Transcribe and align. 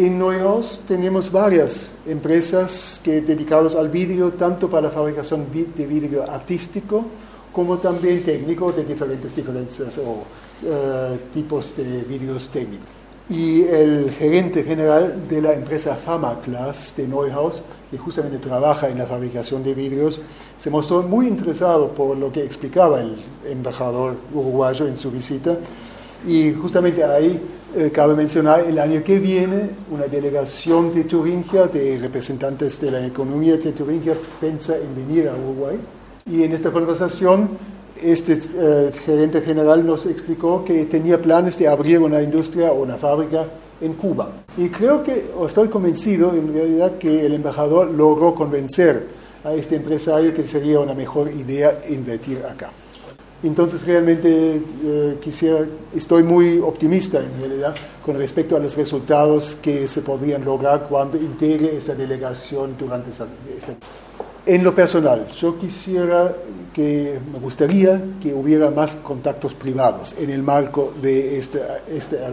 En 0.00 0.18
Neuhaus 0.18 0.80
tenemos 0.88 1.30
varias 1.30 1.92
empresas 2.06 2.98
que 3.04 3.20
dedicadas 3.20 3.74
al 3.74 3.90
vidrio, 3.90 4.32
tanto 4.32 4.70
para 4.70 4.84
la 4.84 4.90
fabricación 4.90 5.44
de 5.52 5.84
vidrio 5.84 6.22
artístico 6.22 7.04
como 7.52 7.76
también 7.76 8.22
técnico 8.22 8.72
de 8.72 8.84
diferentes 8.84 9.36
diferencias 9.36 9.98
o 9.98 10.22
eh, 10.64 11.18
tipos 11.34 11.76
de 11.76 12.00
vidrios 12.08 12.48
técnicos. 12.48 12.88
Y 13.28 13.64
el 13.64 14.10
gerente 14.12 14.62
general 14.62 15.28
de 15.28 15.42
la 15.42 15.52
empresa 15.52 15.94
Pharmaclass 15.94 16.94
de 16.96 17.06
Neuhaus, 17.06 17.60
que 17.90 17.98
justamente 17.98 18.38
trabaja 18.38 18.88
en 18.88 18.96
la 18.96 19.04
fabricación 19.04 19.62
de 19.62 19.74
vidrios, 19.74 20.22
se 20.56 20.70
mostró 20.70 21.02
muy 21.02 21.28
interesado 21.28 21.88
por 21.88 22.16
lo 22.16 22.32
que 22.32 22.42
explicaba 22.42 23.02
el 23.02 23.16
embajador 23.46 24.16
uruguayo 24.32 24.86
en 24.86 24.96
su 24.96 25.10
visita. 25.10 25.58
Y 26.26 26.52
justamente 26.52 27.04
ahí 27.04 27.38
eh, 27.76 27.90
cabe 27.92 28.14
mencionar 28.14 28.60
el 28.60 28.78
año 28.78 29.02
que 29.04 29.18
viene 29.18 29.70
una 29.90 30.06
delegación 30.06 30.92
de 30.92 31.04
Turingia, 31.04 31.66
de 31.66 31.98
representantes 31.98 32.80
de 32.80 32.90
la 32.90 33.06
economía 33.06 33.56
de 33.56 33.72
Turingia, 33.72 34.14
piensa 34.40 34.76
en 34.76 34.94
venir 34.94 35.28
a 35.28 35.34
Uruguay. 35.34 35.78
Y 36.26 36.42
en 36.42 36.52
esta 36.52 36.70
conversación, 36.70 37.50
este 38.02 38.38
eh, 38.56 38.92
gerente 39.04 39.40
general 39.42 39.86
nos 39.86 40.06
explicó 40.06 40.64
que 40.64 40.84
tenía 40.86 41.20
planes 41.20 41.58
de 41.58 41.68
abrir 41.68 42.00
una 42.00 42.22
industria 42.22 42.72
o 42.72 42.82
una 42.82 42.96
fábrica 42.96 43.46
en 43.80 43.94
Cuba. 43.94 44.30
Y 44.56 44.68
creo 44.68 45.02
que, 45.02 45.30
o 45.38 45.46
estoy 45.46 45.68
convencido 45.68 46.32
en 46.34 46.52
realidad, 46.52 46.98
que 46.98 47.24
el 47.24 47.34
embajador 47.34 47.90
logró 47.90 48.34
convencer 48.34 49.06
a 49.44 49.54
este 49.54 49.76
empresario 49.76 50.34
que 50.34 50.42
sería 50.46 50.80
una 50.80 50.94
mejor 50.94 51.30
idea 51.30 51.80
invertir 51.88 52.42
acá. 52.44 52.70
Entonces 53.42 53.86
realmente 53.86 54.62
eh, 54.84 55.18
quisiera, 55.20 55.66
estoy 55.94 56.22
muy 56.22 56.58
optimista 56.58 57.18
en 57.18 57.40
realidad 57.40 57.74
con 58.04 58.18
respecto 58.18 58.56
a 58.56 58.58
los 58.58 58.76
resultados 58.76 59.54
que 59.54 59.88
se 59.88 60.02
podrían 60.02 60.44
lograr 60.44 60.86
cuando 60.88 61.16
integre 61.16 61.76
esa 61.76 61.94
delegación 61.94 62.76
durante 62.78 63.10
esta... 63.10 63.26
En 64.46 64.64
lo 64.64 64.74
personal, 64.74 65.28
yo 65.30 65.58
quisiera 65.58 66.34
que, 66.72 67.18
me 67.32 67.38
gustaría 67.38 68.00
que 68.22 68.32
hubiera 68.32 68.70
más 68.70 68.96
contactos 68.96 69.54
privados 69.54 70.14
en 70.18 70.30
el 70.30 70.42
marco 70.42 70.92
de 71.00 71.38
este, 71.38 71.60
este. 71.90 72.24